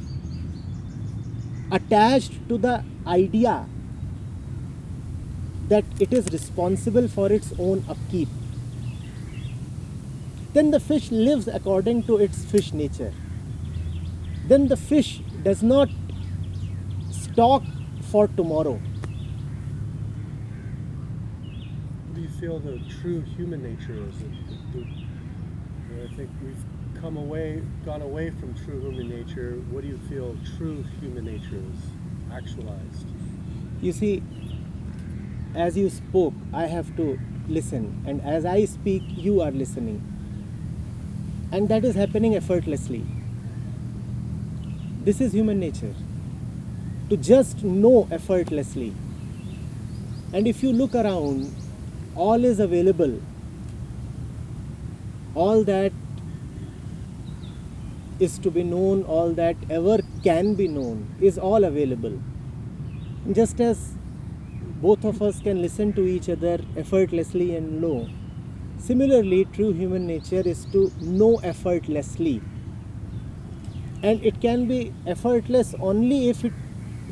attached 1.71 2.49
to 2.49 2.59
the 2.59 2.85
idea 3.07 3.67
that 5.69 5.85
it 6.01 6.13
is 6.13 6.27
responsible 6.33 7.09
for 7.09 7.33
its 7.33 7.53
own 7.59 7.85
upkeep. 7.89 8.29
Then 10.53 10.71
the 10.71 10.81
fish 10.81 11.11
lives 11.11 11.49
according 11.49 12.03
to 12.05 12.19
its 12.19 12.45
fish 12.45 12.73
nature. 12.73 13.13
Then 14.47 14.69
the 14.69 14.77
fish 14.77 15.21
does 15.43 15.63
not 15.63 15.89
stock 17.11 17.63
for 18.13 18.29
tomorrow 18.29 18.79
What 22.05 22.15
do 22.15 22.21
you 22.21 22.29
feel 22.29 22.59
the 22.59 22.79
true 23.01 23.23
human 23.37 23.63
nature 23.63 23.97
is. 24.07 24.17
I 24.77 26.15
think 26.15 26.29
we've 26.45 27.01
come 27.01 27.17
away, 27.17 27.63
gone 27.87 28.03
away 28.03 28.29
from 28.31 28.55
true 28.55 28.81
human 28.81 29.09
nature. 29.09 29.53
What 29.71 29.81
do 29.83 29.89
you 29.89 29.99
feel 30.11 30.37
true 30.59 30.85
human 31.01 31.25
nature 31.25 31.63
is 31.73 31.81
actualized? 32.31 33.07
You 33.81 33.93
see, 33.93 34.23
as 35.55 35.79
you 35.79 35.89
spoke, 35.89 36.35
I 36.53 36.67
have 36.67 36.95
to 36.97 37.19
listen, 37.49 38.05
and 38.07 38.21
as 38.21 38.45
I 38.45 38.67
speak, 38.67 39.03
you 39.09 39.41
are 39.41 39.51
listening. 39.51 40.01
And 41.51 41.69
that 41.71 41.85
is 41.85 41.95
happening 41.95 42.37
effortlessly. 42.37 43.07
This 45.03 45.21
is 45.21 45.33
human 45.33 45.59
nature. 45.59 45.95
To 47.13 47.19
just 47.19 47.63
know 47.63 48.09
effortlessly. 48.11 48.95
And 50.33 50.49
if 50.49 50.63
you 50.63 50.73
look 50.73 50.95
around, 50.95 51.55
all 52.15 52.43
is 52.43 52.59
available. 52.59 53.21
All 55.35 55.63
that 55.65 55.93
is 58.19 58.39
to 58.39 58.51
be 58.51 58.63
known 58.63 59.03
all 59.03 59.35
that 59.35 59.57
ever 59.69 59.99
can 60.25 60.55
be 60.55 60.67
known 60.69 61.07
is 61.21 61.37
all 61.37 61.65
available. 61.65 62.19
Just 63.31 63.61
as 63.61 63.93
both 64.81 65.05
of 65.05 65.21
us 65.21 65.39
can 65.43 65.61
listen 65.61 65.93
to 65.93 66.07
each 66.07 66.31
other 66.31 66.61
effortlessly 66.79 67.55
and 67.57 67.83
know. 67.83 68.09
Similarly 68.79 69.45
true 69.53 69.75
human 69.75 70.07
nature 70.07 70.41
is 70.47 70.65
to 70.73 70.91
know 71.03 71.37
effortlessly. 71.45 72.41
And 74.03 74.25
it 74.25 74.41
can 74.41 74.67
be 74.67 74.95
effortless 75.07 75.75
only 75.79 76.31
if 76.31 76.43
it 76.43 76.55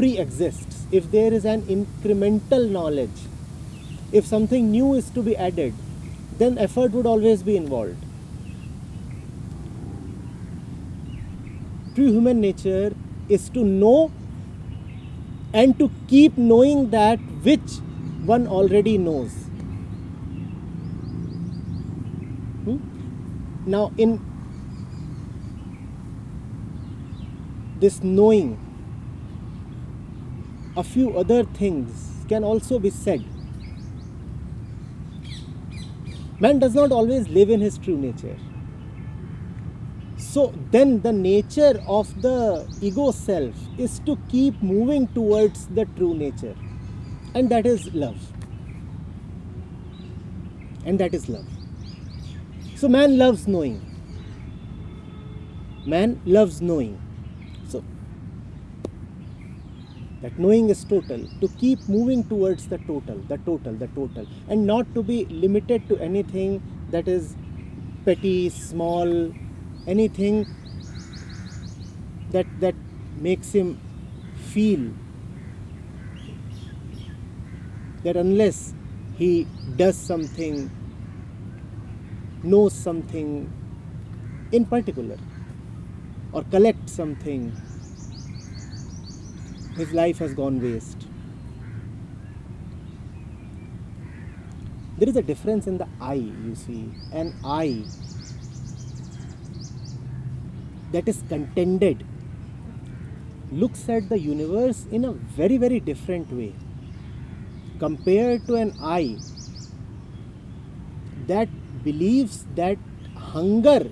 pre-exists 0.01 0.87
if 0.91 1.11
there 1.11 1.31
is 1.31 1.45
an 1.45 1.63
incremental 1.73 2.71
knowledge 2.71 3.27
if 4.13 4.27
something 4.27 4.71
new 4.71 4.95
is 4.95 5.11
to 5.11 5.23
be 5.23 5.37
added, 5.37 5.75
then 6.39 6.59
effort 6.59 6.93
would 6.93 7.07
always 7.07 7.43
be 7.43 7.57
involved. 7.57 7.97
True 11.95 12.07
human 12.07 12.41
nature 12.41 12.95
is 13.29 13.49
to 13.51 13.63
know 13.63 14.11
and 15.53 15.79
to 15.79 15.91
keep 16.09 16.39
knowing 16.39 16.91
that 16.91 17.19
which 17.43 17.79
one 18.25 18.47
already 18.47 18.97
knows. 18.97 19.31
Hmm? 22.65 22.79
Now, 23.67 23.93
in 23.99 24.21
this 27.79 28.03
knowing, 28.03 28.59
a 30.81 30.83
few 30.83 31.17
other 31.23 31.45
things 31.45 32.25
can 32.29 32.43
also 32.43 32.79
be 32.79 32.91
said. 32.91 33.25
Man 36.41 36.59
does 36.59 36.75
not 36.75 36.91
always 36.91 37.29
live 37.29 37.51
in 37.51 37.61
his 37.61 37.77
true 37.77 37.99
nature. 37.99 38.37
So 40.17 40.55
then 40.71 41.03
the 41.03 41.13
nature 41.13 41.83
of 41.87 42.23
the 42.23 42.67
ego 42.81 43.11
self 43.11 43.55
is 43.79 43.99
to 44.07 44.17
keep 44.31 44.63
moving 44.63 45.07
towards 45.09 45.67
the 45.67 45.85
true 45.97 46.15
nature. 46.15 46.57
And 47.35 47.51
that 47.51 47.67
is 47.67 47.93
love. 47.93 48.19
And 50.87 50.99
that 50.99 51.15
is 51.15 51.29
love. 51.29 51.47
So 52.77 52.89
man 52.89 53.19
loves 53.19 53.47
knowing. 53.47 53.79
Man 55.85 56.21
loves 56.25 56.63
knowing. 56.63 56.99
That 60.23 60.39
knowing 60.39 60.69
is 60.69 60.85
total 60.85 61.21
to 61.41 61.49
keep 61.59 61.89
moving 61.89 62.23
towards 62.25 62.67
the 62.69 62.79
total 62.79 63.19
the 63.29 63.39
total 63.49 63.73
the 63.83 63.89
total 63.99 64.27
and 64.49 64.67
not 64.67 64.95
to 64.95 65.03
be 65.03 65.25
limited 65.27 65.87
to 65.89 65.99
anything 65.99 66.63
that 66.91 67.09
is 67.09 67.37
petty 68.05 68.49
small 68.49 69.33
anything 69.87 70.47
that 72.31 72.47
that 72.61 72.75
makes 73.29 73.53
him 73.53 73.79
feel 74.53 74.91
that 78.05 78.17
unless 78.17 78.75
he 79.17 79.47
does 79.77 79.97
something 79.97 80.71
knows 82.43 82.73
something 82.73 83.51
in 84.53 84.65
particular 84.65 85.17
or 86.33 86.43
collect 86.45 86.89
something, 86.89 87.53
his 89.81 89.93
life 89.93 90.19
has 90.19 90.35
gone 90.35 90.61
waste. 90.61 91.07
There 94.99 95.09
is 95.09 95.17
a 95.17 95.23
difference 95.23 95.67
in 95.67 95.79
the 95.79 95.89
eye, 96.01 96.27
you 96.47 96.55
see. 96.55 96.93
An 97.13 97.35
eye 97.43 97.85
that 100.93 101.09
is 101.09 101.23
contented 101.29 102.05
looks 103.51 103.89
at 103.89 104.09
the 104.11 104.19
universe 104.19 104.87
in 104.91 105.05
a 105.05 105.13
very, 105.13 105.57
very 105.57 105.81
different 105.81 106.31
way 106.33 106.53
compared 107.79 108.47
to 108.47 108.57
an 108.57 108.75
eye 108.81 109.17
that 111.27 111.49
believes 111.83 112.45
that 112.55 112.77
hunger 113.17 113.89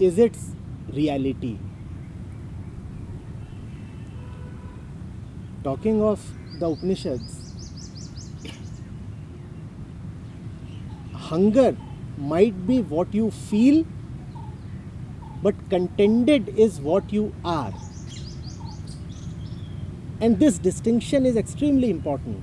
is 0.00 0.18
its 0.18 0.50
reality. 0.92 1.58
Talking 5.62 6.02
of 6.02 6.20
the 6.58 6.70
Upanishads, 6.70 7.52
hunger 11.12 11.76
might 12.16 12.66
be 12.66 12.80
what 12.80 13.12
you 13.12 13.30
feel, 13.30 13.84
but 15.42 15.54
contented 15.68 16.48
is 16.48 16.80
what 16.80 17.12
you 17.12 17.34
are. 17.44 17.74
And 20.22 20.38
this 20.38 20.56
distinction 20.56 21.26
is 21.26 21.36
extremely 21.36 21.90
important. 21.90 22.42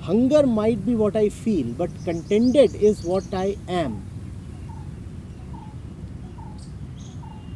Hunger 0.00 0.46
might 0.48 0.84
be 0.84 0.96
what 0.96 1.14
I 1.14 1.28
feel, 1.28 1.66
but 1.66 1.90
contented 2.04 2.74
is 2.74 3.04
what 3.04 3.32
I 3.32 3.56
am. 3.68 4.04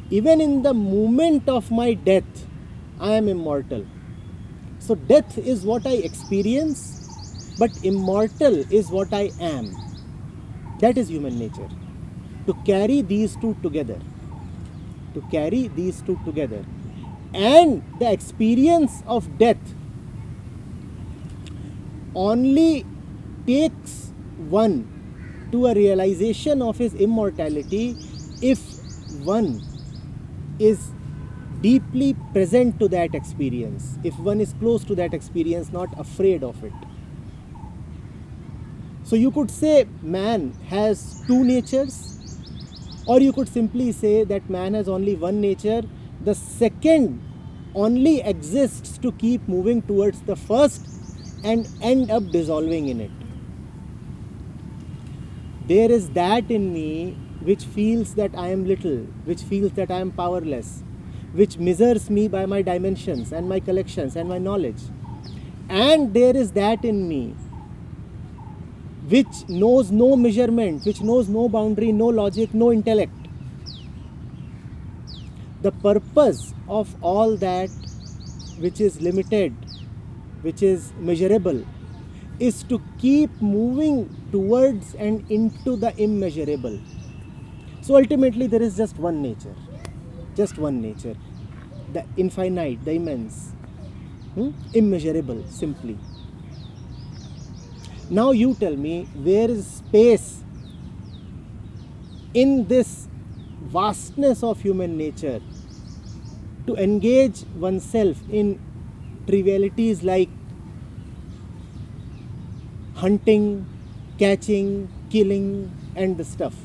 Even 0.09 0.39
in 0.39 0.61
the 0.61 0.73
moment 0.73 1.49
of 1.49 1.71
my 1.71 1.93
death, 1.93 2.47
I 3.01 3.11
am 3.13 3.27
immortal. 3.27 3.85
So, 4.85 4.95
death 4.95 5.37
is 5.37 5.63
what 5.63 5.87
I 5.87 5.91
experience, 5.91 7.55
but 7.57 7.71
immortal 7.83 8.53
is 8.69 8.89
what 8.89 9.13
I 9.13 9.31
am. 9.39 9.73
That 10.79 10.97
is 10.97 11.07
human 11.07 11.39
nature. 11.39 11.69
To 12.47 12.53
carry 12.65 13.01
these 13.01 13.37
two 13.37 13.55
together, 13.63 13.97
to 15.13 15.21
carry 15.31 15.69
these 15.69 16.01
two 16.01 16.19
together, 16.25 16.65
and 17.33 17.81
the 17.99 18.11
experience 18.11 19.03
of 19.07 19.37
death 19.37 19.73
only 22.13 22.85
takes 23.47 24.11
one 24.49 24.75
to 25.53 25.67
a 25.67 25.73
realization 25.73 26.61
of 26.61 26.77
his 26.77 26.93
immortality 26.95 27.95
if 28.41 28.59
one 29.23 29.61
is 30.59 30.91
deeply 31.63 32.13
present 32.33 32.79
to 32.79 32.87
that 32.89 33.15
experience, 33.15 33.97
if 34.03 34.17
one 34.19 34.41
is 34.41 34.53
close 34.59 34.83
to 34.83 34.95
that 34.95 35.13
experience, 35.13 35.71
not 35.71 35.97
afraid 35.97 36.43
of 36.43 36.61
it. 36.63 36.73
So 39.03 39.15
you 39.15 39.31
could 39.31 39.49
say 39.49 39.87
man 40.01 40.51
has 40.67 41.23
two 41.25 41.43
natures, 41.43 42.37
or 43.05 43.19
you 43.21 43.33
could 43.33 43.47
simply 43.49 43.91
say 43.91 44.23
that 44.25 44.49
man 44.49 44.73
has 44.73 44.89
only 44.89 45.15
one 45.15 45.39
nature. 45.41 45.81
The 46.21 46.35
second 46.35 47.21
only 47.75 48.21
exists 48.21 48.97
to 48.99 49.11
keep 49.13 49.47
moving 49.47 49.81
towards 49.81 50.21
the 50.21 50.35
first 50.35 50.87
and 51.43 51.67
end 51.81 52.11
up 52.11 52.29
dissolving 52.31 52.87
in 52.89 53.01
it. 53.01 53.11
There 55.67 55.91
is 55.91 56.09
that 56.11 56.51
in 56.51 56.73
me 56.73 57.17
which 57.41 57.63
feels 57.65 58.15
that 58.15 58.37
I 58.37 58.49
am 58.49 58.65
little, 58.65 58.99
which 59.25 59.41
feels 59.41 59.71
that 59.73 59.91
I 59.91 59.99
am 59.99 60.11
powerless, 60.11 60.83
which 61.33 61.57
measures 61.57 62.09
me 62.09 62.27
by 62.27 62.45
my 62.45 62.61
dimensions 62.61 63.31
and 63.31 63.49
my 63.49 63.59
collections 63.59 64.15
and 64.15 64.29
my 64.29 64.37
knowledge. 64.37 64.81
And 65.69 66.13
there 66.13 66.35
is 66.35 66.51
that 66.51 66.85
in 66.85 67.07
me 67.07 67.35
which 69.09 69.49
knows 69.49 69.91
no 69.91 70.15
measurement, 70.15 70.85
which 70.85 71.01
knows 71.01 71.27
no 71.27 71.49
boundary, 71.49 71.91
no 71.91 72.07
logic, 72.07 72.53
no 72.53 72.71
intellect. 72.71 73.11
The 75.61 75.71
purpose 75.71 76.53
of 76.67 76.95
all 77.01 77.35
that 77.37 77.69
which 78.59 78.79
is 78.79 79.01
limited, 79.01 79.53
which 80.41 80.63
is 80.63 80.93
measurable, 80.99 81.65
is 82.39 82.63
to 82.63 82.81
keep 82.97 83.29
moving 83.41 84.09
towards 84.31 84.95
and 84.95 85.29
into 85.29 85.75
the 85.75 85.93
immeasurable. 86.01 86.79
So 87.81 87.97
ultimately, 87.97 88.47
there 88.47 88.61
is 88.61 88.77
just 88.77 88.97
one 88.97 89.21
nature, 89.21 89.55
just 90.35 90.57
one 90.57 90.81
nature 90.81 91.15
the 91.93 92.03
infinite, 92.17 92.83
the 92.83 92.93
immense, 92.93 93.51
hmm? 94.33 94.49
immeasurable, 94.73 95.43
simply. 95.47 95.97
Now 98.09 98.31
you 98.31 98.53
tell 98.55 98.75
me 98.75 99.05
where 99.15 99.49
is 99.49 99.65
space 99.67 100.43
in 102.33 102.67
this 102.67 103.07
vastness 103.61 104.43
of 104.43 104.61
human 104.61 104.97
nature 104.97 105.39
to 106.67 106.75
engage 106.75 107.43
oneself 107.55 108.17
in 108.29 108.59
trivialities 109.27 110.03
like 110.03 110.29
hunting, 112.95 113.65
catching, 114.17 114.89
killing, 115.09 115.71
and 115.95 116.17
the 116.17 116.23
stuff. 116.23 116.55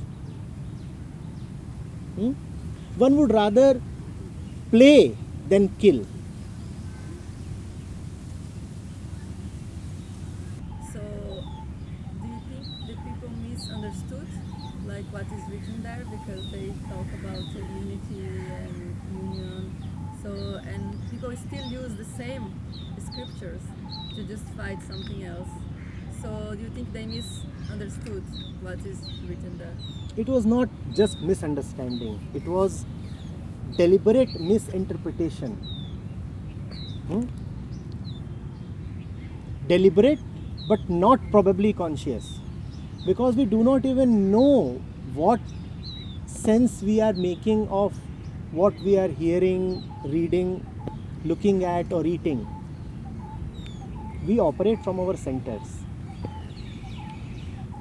One 2.98 3.16
would 3.16 3.32
rather 3.32 3.80
play 4.70 5.16
than 5.48 5.68
kill. 5.78 6.04
So, 10.92 11.00
do 12.20 12.28
you 12.28 12.40
think 12.48 12.66
the 12.86 12.94
people 13.06 13.30
misunderstood 13.48 14.28
like 14.86 15.04
what 15.12 15.26
is 15.26 15.42
written 15.50 15.82
there 15.82 16.04
because 16.10 16.50
they 16.52 16.72
talk 16.88 17.06
about 17.20 17.46
uh, 17.54 17.58
unity 17.82 18.22
and 18.62 18.96
union? 19.12 19.64
So, 20.22 20.30
and 20.66 21.10
people 21.10 21.34
still 21.36 21.66
use 21.66 21.94
the 21.94 22.04
same 22.04 22.54
scriptures 22.98 23.62
to 24.14 24.22
justify 24.24 24.76
something 24.86 25.24
else. 25.24 25.48
So, 26.22 26.54
do 26.56 26.62
you 26.62 26.70
think 26.70 26.77
they 26.92 27.06
misunderstood 27.06 28.22
what 28.60 28.78
is 28.86 28.98
written 29.28 29.58
there? 29.58 29.74
It 30.16 30.28
was 30.28 30.46
not 30.46 30.68
just 30.94 31.20
misunderstanding, 31.20 32.20
it 32.34 32.46
was 32.46 32.84
deliberate 33.76 34.40
misinterpretation. 34.40 35.52
Hmm? 37.08 37.24
Deliberate 39.66 40.18
but 40.68 40.88
not 40.88 41.20
probably 41.30 41.72
conscious 41.72 42.40
because 43.06 43.36
we 43.36 43.44
do 43.44 43.62
not 43.64 43.86
even 43.86 44.30
know 44.30 44.80
what 45.14 45.40
sense 46.26 46.82
we 46.82 47.00
are 47.00 47.12
making 47.12 47.66
of 47.68 47.94
what 48.52 48.78
we 48.80 48.98
are 48.98 49.08
hearing, 49.08 49.82
reading, 50.04 50.64
looking 51.24 51.64
at, 51.64 51.92
or 51.92 52.06
eating. 52.06 52.46
We 54.26 54.38
operate 54.38 54.82
from 54.84 55.00
our 55.00 55.16
centers. 55.16 55.77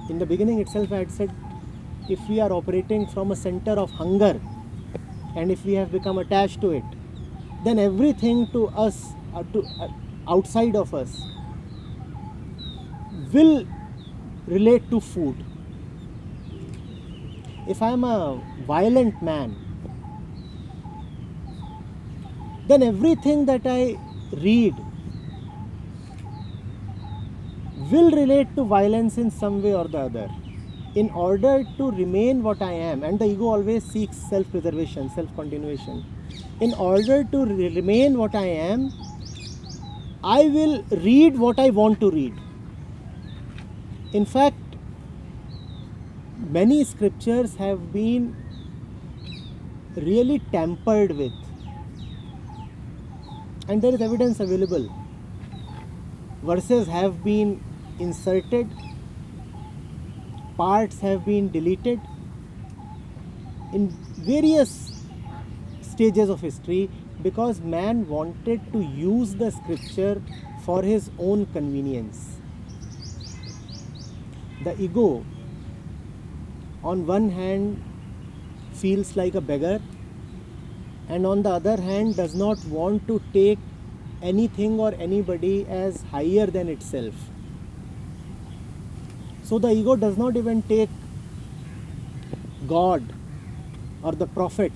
In 0.10 0.20
the 0.20 0.26
beginning 0.26 0.60
itself, 0.60 0.92
I 0.92 1.00
had 1.00 1.12
said 1.12 1.32
if 2.10 2.20
we 2.30 2.40
are 2.40 2.52
operating 2.52 3.06
from 3.08 3.32
a 3.32 3.36
center 3.36 3.74
of 3.74 3.92
hunger 3.92 4.40
and 5.36 5.52
if 5.52 5.66
we 5.66 5.74
have 5.74 5.92
become 5.92 6.18
attached 6.18 6.62
to 6.62 6.72
it, 6.72 6.84
then 7.66 7.78
everything 7.78 8.48
to 8.54 8.68
us, 8.70 9.14
uh, 9.36 9.44
to, 9.52 9.64
uh, 9.82 9.90
outside 10.28 10.76
of 10.76 10.94
us, 10.94 11.22
will 13.34 13.68
relate 14.48 14.90
to 14.90 15.02
food. 15.02 15.36
If 17.68 17.82
I 17.82 17.90
am 17.92 18.06
a 18.06 18.42
violent 18.66 19.22
man, 19.22 19.56
then 22.68 22.82
everything 22.82 23.46
that 23.46 23.62
I 23.66 23.98
read 24.32 24.76
will 27.92 28.12
relate 28.12 28.56
to 28.56 28.64
violence 28.64 29.18
in 29.18 29.32
some 29.32 29.62
way 29.62 29.74
or 29.74 29.88
the 29.88 30.00
other. 30.00 30.30
In 30.96 31.10
order 31.12 31.64
to 31.78 31.92
remain 31.92 32.42
what 32.44 32.62
I 32.62 32.72
am, 32.72 33.04
and 33.04 33.20
the 33.20 33.26
ego 33.26 33.48
always 33.48 33.84
seeks 33.84 34.18
self 34.18 34.50
preservation, 34.52 35.10
self 35.12 35.34
continuation. 35.36 36.04
In 36.60 36.74
order 36.74 37.24
to 37.24 37.46
re- 37.46 37.76
remain 37.76 38.18
what 38.18 38.34
I 38.36 38.46
am, 38.46 38.92
I 40.24 40.46
will 40.48 40.84
read 40.90 41.38
what 41.38 41.60
I 41.60 41.70
want 41.70 42.00
to 42.00 42.10
read. 42.10 42.34
In 44.14 44.26
fact, 44.26 44.58
many 46.50 46.84
scriptures 46.84 47.56
have 47.56 47.94
been 47.94 48.36
really 49.96 50.40
tampered 50.52 51.12
with, 51.12 51.34
and 53.68 53.82
there 53.82 53.94
is 53.94 54.02
evidence 54.02 54.40
available. 54.40 54.90
Verses 56.42 56.88
have 56.88 57.24
been 57.24 57.62
inserted, 58.00 58.70
parts 60.58 61.00
have 61.00 61.26
been 61.26 61.52
deleted. 61.52 62.00
In 63.74 63.90
various 64.18 65.04
stages 65.82 66.30
of 66.30 66.42
history 66.42 66.90
because 67.22 67.60
man 67.62 68.08
wanted 68.08 68.62
to 68.72 68.82
use 68.82 69.36
the 69.36 69.52
scripture 69.52 70.22
for 70.64 70.84
his 70.84 71.10
own 71.18 71.46
convenience. 71.48 72.38
The 74.64 74.80
ego, 74.82 75.26
on 76.84 77.06
one 77.06 77.30
hand, 77.30 77.82
feels 78.74 79.16
like 79.16 79.36
a 79.36 79.42
beggar, 79.42 79.82
and 81.10 81.26
on 81.26 81.42
the 81.44 81.50
other 81.50 81.82
hand, 81.82 82.16
does 82.16 82.36
not 82.36 82.64
want 82.66 83.08
to 83.08 83.22
take 83.34 83.60
anything 84.22 84.80
or 84.80 84.94
anybody 85.00 85.66
as 85.68 86.02
higher 86.04 86.46
than 86.46 86.68
itself. 86.68 87.14
So 89.48 89.58
the 89.58 89.70
ego 89.72 89.96
does 89.96 90.18
not 90.18 90.36
even 90.36 90.62
take 90.64 90.90
God 92.68 93.14
or 94.04 94.12
the 94.12 94.28
prophet 94.28 94.74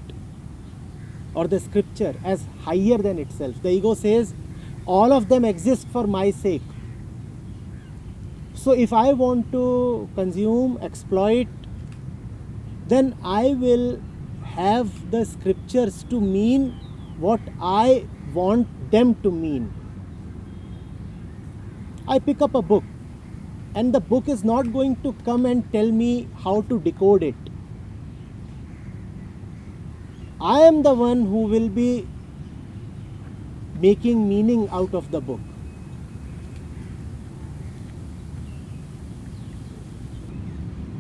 or 1.34 1.48
the 1.48 1.60
scripture 1.60 2.16
as 2.24 2.46
higher 2.62 2.98
than 2.98 3.20
itself. 3.20 3.62
The 3.62 3.70
ego 3.70 3.94
says, 3.96 4.34
all 4.86 5.12
of 5.12 5.28
them 5.28 5.44
exist 5.44 5.88
for 5.90 6.08
my 6.08 6.32
sake. 6.32 6.62
So 8.54 8.72
if 8.72 8.94
I 8.94 9.12
want 9.12 9.52
to 9.52 10.10
consume, 10.16 10.78
exploit, 10.82 11.48
then 12.88 13.18
I 13.24 13.50
will 13.50 14.00
have 14.44 15.12
the 15.12 15.26
scriptures 15.26 16.06
to 16.10 16.22
mean 16.22 16.80
what 17.20 17.42
I 17.62 18.06
want 18.34 18.68
them 18.92 19.16
to 19.24 19.32
mean. 19.32 19.74
I 22.08 22.20
pick 22.20 22.42
up 22.42 22.56
a 22.56 22.62
book, 22.62 22.84
and 23.74 23.94
the 23.94 24.00
book 24.00 24.28
is 24.28 24.44
not 24.44 24.72
going 24.74 24.96
to 25.04 25.14
come 25.26 25.46
and 25.46 25.72
tell 25.72 25.92
me 25.92 26.28
how 26.44 26.62
to 26.64 26.80
decode 26.80 27.24
it. 27.24 27.36
I 30.42 30.62
am 30.62 30.82
the 30.84 30.94
one 30.94 31.26
who 31.26 31.44
will 31.44 31.70
be 31.70 32.08
making 33.80 34.28
meaning 34.28 34.68
out 34.70 34.94
of 34.94 35.12
the 35.12 35.22
book. 35.22 35.40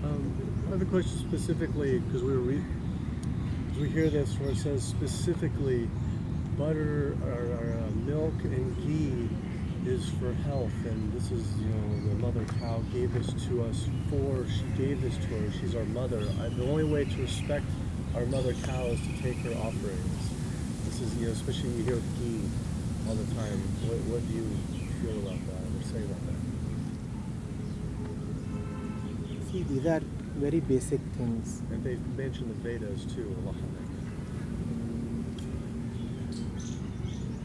Um, 0.03 0.65
I 0.67 0.69
have 0.71 0.81
a 0.81 0.85
question 0.85 1.17
specifically 1.17 1.99
because 1.99 2.23
we 2.23 2.31
were 2.31 2.39
re- 2.39 2.63
we 3.79 3.89
hear 3.89 4.09
this 4.09 4.37
where 4.37 4.49
it 4.49 4.57
says 4.57 4.83
specifically 4.83 5.89
butter 6.57 7.17
or, 7.23 7.31
or 7.31 7.83
uh, 7.83 7.91
milk 8.05 8.43
and 8.43 8.77
ghee 8.77 9.29
is 9.85 10.09
for 10.19 10.33
health 10.45 10.71
and 10.85 11.11
this 11.13 11.31
is 11.31 11.45
you 11.57 11.65
know 11.65 12.09
the 12.09 12.15
mother 12.15 12.45
cow 12.59 12.79
gave 12.93 13.11
this 13.13 13.33
to 13.45 13.63
us 13.63 13.87
for 14.09 14.45
she 14.47 14.63
gave 14.77 15.01
this 15.01 15.15
to 15.17 15.27
her 15.27 15.51
she's 15.59 15.75
our 15.75 15.85
mother 15.85 16.21
I, 16.41 16.49
the 16.49 16.69
only 16.69 16.83
way 16.83 17.05
to 17.05 17.21
respect 17.21 17.65
our 18.15 18.25
mother 18.27 18.53
cow 18.63 18.83
is 18.85 18.99
to 19.01 19.21
take 19.21 19.37
her 19.37 19.53
offerings 19.53 20.29
this 20.85 21.01
is 21.01 21.15
you 21.17 21.27
know 21.27 21.33
especially 21.33 21.69
you 21.71 21.83
hear 21.83 22.01
ghee 22.19 22.41
all 23.07 23.15
the 23.15 23.35
time 23.35 23.59
what, 23.89 23.97
what 24.11 24.27
do 24.27 24.33
you 24.35 24.47
feel 25.01 25.17
about 25.19 25.39
that 25.47 25.63
or 25.65 25.83
say 25.83 26.03
about 26.03 26.25
that 26.27 26.41
See, 29.51 29.63
these 29.63 29.85
are 29.85 29.99
very 30.37 30.61
basic 30.61 31.01
things. 31.17 31.61
And 31.71 31.83
they 31.83 31.97
mention 32.15 32.47
the 32.47 32.53
Vedas 32.53 33.03
too 33.13 33.35
a 33.37 33.47
lot. 33.47 33.55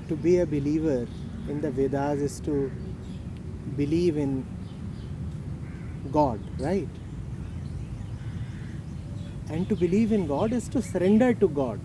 To 0.08 0.14
be 0.14 0.38
a 0.38 0.46
believer 0.46 1.08
in 1.48 1.60
the 1.60 1.70
Vedas 1.70 2.20
is 2.20 2.40
to 2.40 2.70
believe 3.76 4.16
in 4.16 4.46
God, 6.12 6.40
right? 6.58 6.88
And 9.48 9.68
to 9.68 9.76
believe 9.76 10.12
in 10.12 10.26
God 10.26 10.52
is 10.52 10.68
to 10.68 10.82
surrender 10.82 11.34
to 11.34 11.48
God. 11.48 11.80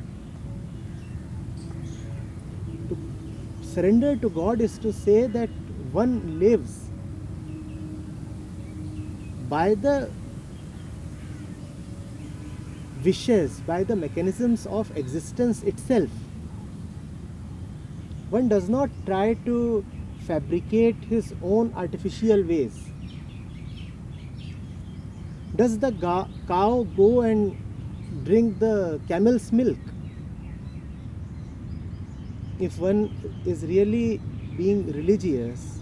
To 2.89 2.97
surrender 3.61 4.15
to 4.15 4.29
God 4.29 4.61
is 4.61 4.77
to 4.79 4.91
say 4.91 5.27
that 5.27 5.49
one 5.91 6.39
lives 6.39 6.89
by 9.49 9.75
the 9.75 10.09
wishes, 13.03 13.59
by 13.61 13.83
the 13.83 13.95
mechanisms 13.95 14.65
of 14.65 14.95
existence 14.97 15.63
itself. 15.63 16.09
One 18.31 18.47
does 18.47 18.69
not 18.69 18.89
try 19.05 19.33
to 19.45 19.85
fabricate 20.25 20.95
his 21.03 21.33
own 21.43 21.73
artificial 21.75 22.43
ways. 22.43 22.77
Does 25.53 25.77
the 25.79 25.91
cow 26.47 26.87
go 26.95 27.21
and 27.21 27.57
drink 28.23 28.57
the 28.59 29.01
camel's 29.09 29.51
milk? 29.51 29.77
If 32.57 32.79
one 32.79 33.03
is 33.45 33.63
really 33.63 34.21
being 34.55 34.89
religious, 34.93 35.81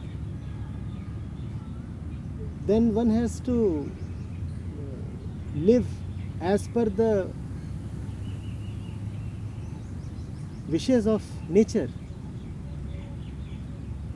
then 2.65 2.93
one 2.95 3.11
has 3.11 3.39
to 3.41 3.91
uh, 4.73 5.55
live 5.55 5.85
as 6.41 6.67
per 6.67 6.85
the 6.85 7.29
wishes 10.67 11.05
of 11.05 11.23
nature. 11.47 11.89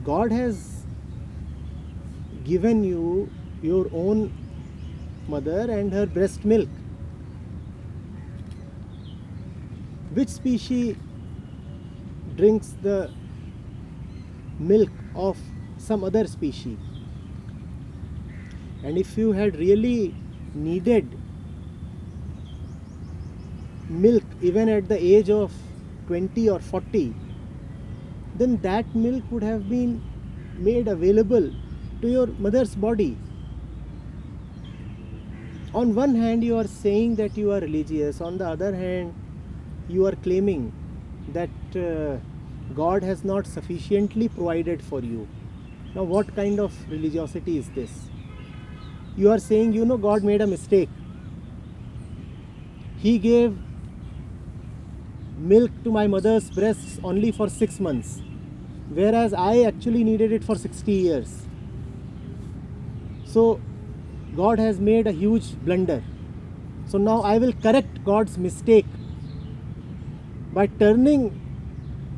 God 0.04 0.32
has 0.32 0.84
given 2.44 2.84
you 2.84 3.30
your 3.62 3.86
own 3.92 4.32
mother 5.26 5.70
and 5.70 5.92
her 5.92 6.04
breast 6.04 6.44
milk. 6.44 6.68
Which 10.12 10.28
species 10.28 10.96
drinks 12.36 12.74
the 12.82 13.10
milk 14.58 14.90
of 15.14 15.38
some 15.78 16.04
other 16.04 16.26
species? 16.26 16.78
And 18.82 18.98
if 18.98 19.16
you 19.16 19.32
had 19.32 19.56
really 19.56 20.14
needed 20.54 21.18
milk 23.88 24.24
even 24.42 24.68
at 24.68 24.88
the 24.88 25.02
age 25.02 25.30
of 25.30 25.52
20 26.08 26.50
or 26.50 26.60
40, 26.60 27.14
then 28.34 28.56
that 28.62 28.94
milk 28.94 29.22
would 29.30 29.42
have 29.42 29.68
been 29.68 30.02
made 30.58 30.88
available 30.88 31.50
to 32.00 32.08
your 32.08 32.26
mother's 32.38 32.74
body. 32.74 33.16
On 35.74 35.94
one 35.94 36.14
hand, 36.14 36.44
you 36.44 36.56
are 36.56 36.66
saying 36.66 37.16
that 37.16 37.36
you 37.36 37.50
are 37.52 37.60
religious, 37.60 38.20
on 38.20 38.38
the 38.38 38.46
other 38.46 38.74
hand, 38.74 39.14
you 39.88 40.06
are 40.06 40.14
claiming 40.16 40.72
that 41.32 41.50
uh, 41.76 42.16
God 42.74 43.02
has 43.02 43.24
not 43.24 43.46
sufficiently 43.46 44.28
provided 44.28 44.82
for 44.82 45.00
you. 45.00 45.26
Now, 45.94 46.04
what 46.04 46.34
kind 46.34 46.60
of 46.60 46.72
religiosity 46.90 47.58
is 47.58 47.68
this? 47.70 47.90
You 49.16 49.30
are 49.30 49.38
saying, 49.38 49.72
you 49.72 49.84
know, 49.84 49.96
God 49.96 50.24
made 50.24 50.40
a 50.40 50.46
mistake. 50.46 50.88
He 52.98 53.18
gave 53.18 53.56
milk 55.36 55.70
to 55.84 55.90
my 55.90 56.06
mother's 56.06 56.50
breasts 56.50 56.98
only 57.02 57.32
for 57.32 57.48
six 57.48 57.80
months, 57.80 58.22
whereas 58.88 59.34
I 59.34 59.62
actually 59.62 60.04
needed 60.04 60.32
it 60.32 60.44
for 60.44 60.56
60 60.56 60.92
years. 60.92 61.46
So, 63.24 63.60
God 64.36 64.58
has 64.58 64.78
made 64.78 65.06
a 65.06 65.12
huge 65.12 65.54
blunder. 65.64 66.02
So, 66.86 66.98
now 66.98 67.20
I 67.22 67.38
will 67.38 67.52
correct 67.52 68.04
God's 68.04 68.38
mistake 68.38 68.86
by 70.52 70.66
turning 70.66 71.40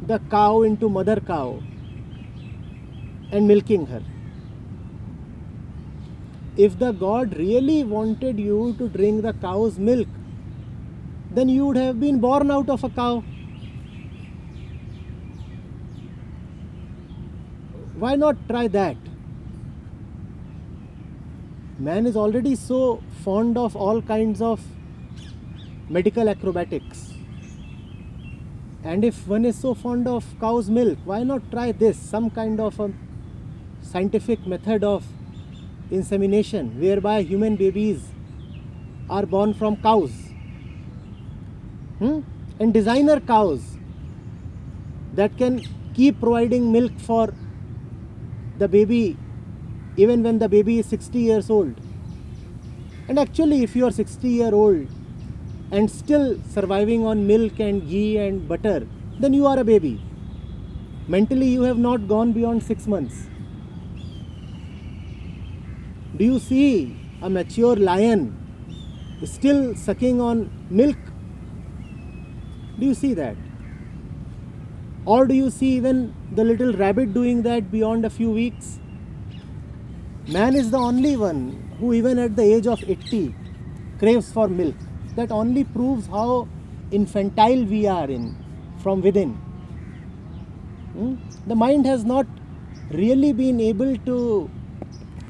the 0.07 0.19
cow 0.31 0.63
into 0.63 0.89
mother 0.89 1.21
cow 1.21 1.63
and 3.33 3.49
milking 3.49 3.87
her. 3.87 4.03
If 6.57 6.79
the 6.79 6.93
God 6.93 7.37
really 7.37 7.85
wanted 7.85 8.39
you 8.39 8.75
to 8.79 8.89
drink 8.89 9.23
the 9.23 9.33
cow's 9.35 9.79
milk, 9.79 10.09
then 11.37 11.51
you 11.51 11.67
would 11.67 11.77
have 11.77 12.01
been 12.01 12.19
born 12.19 12.51
out 12.51 12.71
of 12.71 12.83
a 12.83 12.89
cow. 12.89 13.23
Why 18.05 18.15
not 18.17 18.37
try 18.49 18.69
that? 18.69 18.97
Man 21.79 22.07
is 22.07 22.17
already 22.17 22.55
so 22.55 23.03
fond 23.23 23.59
of 23.59 23.77
all 23.77 24.01
kinds 24.01 24.41
of 24.41 24.63
medical 25.91 26.31
acrobatics. 26.31 27.13
And 28.83 29.05
if 29.05 29.29
one 29.29 29.45
is 29.45 29.59
so 29.59 29.75
fond 29.75 30.09
of 30.09 30.25
cow's 30.41 30.71
milk, 30.71 30.99
why 31.05 31.23
not 31.23 31.51
try 31.51 31.73
this? 31.73 31.99
Some 31.99 32.31
kind 32.31 32.61
of 32.61 32.81
a 32.81 32.93
scientific 33.83 34.47
method 34.47 34.85
of 34.85 35.05
insemination 35.91 36.81
whereby 36.81 37.21
human 37.23 37.57
babies 37.57 38.07
are 39.11 39.27
born 39.27 39.53
from 39.53 39.77
cows. 39.77 40.26
Hmm? 41.99 42.21
And 42.61 42.75
designer 42.75 43.21
cows 43.21 43.63
that 45.15 45.37
can 45.39 45.63
keep 45.95 46.21
providing 46.21 46.71
milk 46.73 46.93
for 46.99 47.33
the 48.59 48.69
baby 48.69 49.17
even 49.97 50.23
when 50.23 50.39
the 50.39 50.49
baby 50.49 50.79
is 50.79 50.87
60 50.87 51.19
years 51.19 51.49
old. 51.49 51.75
And 53.09 53.19
actually, 53.19 53.63
if 53.63 53.75
you 53.77 53.87
are 53.87 53.91
60 53.91 54.29
year 54.29 54.55
old 54.55 54.89
and 55.71 55.91
still 55.91 56.39
surviving 56.51 57.07
on 57.07 57.27
milk 57.27 57.59
and 57.61 57.89
ghee 57.89 58.19
and 58.19 58.47
butter, 58.47 58.87
then 59.19 59.33
you 59.33 59.47
are 59.47 59.59
a 59.59 59.65
baby. 59.65 60.03
Mentally, 61.09 61.49
you 61.49 61.63
have 61.63 61.79
not 61.79 62.09
gone 62.09 62.33
beyond 62.33 62.63
six 62.63 62.87
months. 62.87 63.29
Do 66.17 66.25
you 66.25 66.39
see 66.39 66.97
a 67.23 67.31
mature 67.31 67.77
lion 67.77 68.37
still 69.25 69.75
sucking 69.75 70.21
on 70.21 70.51
milk? 70.69 70.97
Do 72.79 72.87
you 72.87 72.95
see 72.95 73.15
that? 73.15 73.37
Or 75.05 75.27
do 75.27 75.35
you 75.35 75.51
see 75.51 75.69
even 75.77 76.15
the 76.33 76.45
little 76.45 76.73
rabbit 76.73 77.15
doing 77.15 77.43
that 77.43 77.71
beyond 77.71 78.05
a 78.05 78.11
few 78.11 78.31
weeks? 78.31 78.81
Man 80.29 80.57
is 80.57 80.71
the 80.71 80.79
only 80.79 81.17
one 81.17 81.77
who, 81.79 81.93
even 81.93 82.19
at 82.19 82.35
the 82.37 82.43
age 82.43 82.67
of 82.67 82.83
80, 82.83 83.35
craves 83.99 84.33
for 84.33 84.49
milk. 84.49 84.75
That 85.15 85.31
only 85.31 85.65
proves 85.65 86.07
how 86.09 86.49
infantile 86.91 87.65
we 87.65 87.87
are 87.87 88.11
in 88.11 88.37
from 88.83 89.01
within. 89.01 89.35
Hmm? 90.93 91.15
The 91.47 91.55
mind 91.55 91.87
has 91.87 92.05
not 92.05 92.27
really 92.91 93.33
been 93.33 93.61
able 93.61 93.97
to 93.99 94.51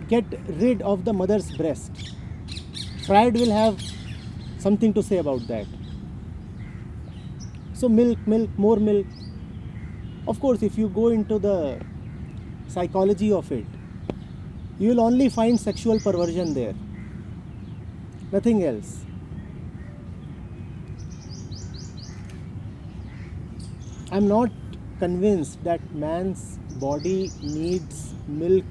get 0.09 0.25
rid 0.49 0.83
of 0.83 1.05
the 1.05 1.13
mother's 1.13 1.51
breast. 1.57 2.15
Freud 3.07 3.35
will 3.35 3.51
have 3.51 3.81
something 4.59 4.93
to 4.95 5.03
say 5.03 5.19
about 5.19 5.47
that. 5.49 5.67
So, 7.77 7.91
milk, 7.91 8.19
milk, 8.27 8.49
more 8.57 8.79
milk. 8.79 9.07
Of 10.27 10.41
course, 10.41 10.63
if 10.63 10.79
you 10.79 10.89
go 10.89 11.09
into 11.09 11.39
the 11.39 11.79
psychology 12.69 13.31
of 13.31 13.53
it, 13.53 13.67
you 14.79 14.89
will 14.89 15.01
only 15.01 15.29
find 15.29 15.61
sexual 15.61 16.01
perversion 16.01 16.55
there. 16.55 16.75
Nothing 18.33 18.65
else. 18.65 19.05
I'm 24.11 24.27
not 24.27 24.51
convinced 24.99 25.63
that 25.65 25.81
man's 25.95 26.59
body 26.81 27.31
needs 27.43 28.15
milk 28.27 28.65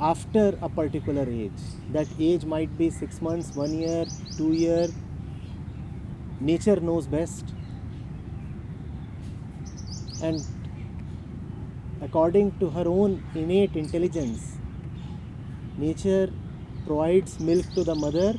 after 0.00 0.58
a 0.60 0.68
particular 0.68 1.24
age. 1.28 1.62
That 1.92 2.08
age 2.18 2.44
might 2.44 2.76
be 2.76 2.90
six 2.90 3.22
months, 3.22 3.54
one 3.54 3.78
year, 3.78 4.06
two 4.36 4.52
year. 4.52 4.88
Nature 6.42 6.80
knows 6.80 7.06
best. 7.06 7.44
And 10.20 10.44
according 12.00 12.58
to 12.58 12.70
her 12.70 12.86
own 12.86 13.22
innate 13.34 13.76
intelligence, 13.76 14.56
nature 15.78 16.32
provides 16.84 17.38
milk 17.38 17.64
to 17.76 17.84
the 17.84 17.94
mother 17.94 18.34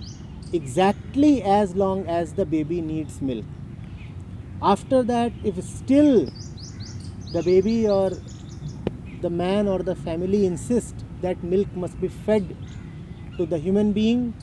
exactly 0.51 1.41
as 1.43 1.75
long 1.75 2.05
as 2.07 2.33
the 2.33 2.45
baby 2.45 2.81
needs 2.81 3.21
milk. 3.21 3.45
After 4.61 5.01
that, 5.03 5.31
if 5.43 5.63
still 5.63 6.29
the 7.31 7.41
baby 7.41 7.87
or 7.87 8.11
the 9.21 9.29
man 9.29 9.69
or 9.69 9.79
the 9.79 9.95
family 9.95 10.45
insist 10.45 11.05
that 11.21 11.41
milk 11.41 11.73
must 11.73 11.99
be 12.01 12.09
fed 12.09 12.55
to 13.37 13.45
the 13.45 13.57
human 13.57 13.93
being, 13.93 14.33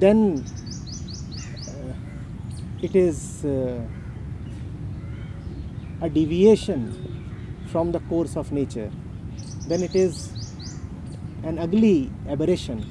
then 0.00 0.44
it 2.86 2.94
is 2.94 3.44
uh, 3.44 3.82
a 6.00 6.08
deviation 6.08 6.82
from 7.72 7.90
the 7.90 7.98
course 7.98 8.36
of 8.36 8.52
nature. 8.52 8.92
Then 9.66 9.82
it 9.82 9.96
is 9.96 10.30
an 11.42 11.58
ugly 11.58 12.12
aberration. 12.28 12.86